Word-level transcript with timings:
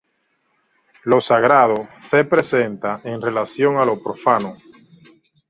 Lo 1.03 1.21
sagrado 1.21 1.87
se 1.95 2.23
presenta 2.25 3.01
en 3.03 3.21
relación 3.21 3.77
a 3.77 3.85
lo 3.85 4.01
profano. 4.01 4.57